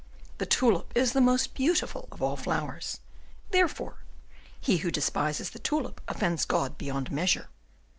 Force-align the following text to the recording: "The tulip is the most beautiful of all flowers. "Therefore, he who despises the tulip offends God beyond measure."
"The 0.39 0.47
tulip 0.47 0.93
is 0.95 1.13
the 1.13 1.21
most 1.21 1.53
beautiful 1.53 2.07
of 2.11 2.23
all 2.23 2.35
flowers. 2.35 3.01
"Therefore, 3.51 4.03
he 4.59 4.77
who 4.77 4.89
despises 4.89 5.51
the 5.51 5.59
tulip 5.59 6.01
offends 6.07 6.43
God 6.43 6.75
beyond 6.75 7.11
measure." 7.11 7.49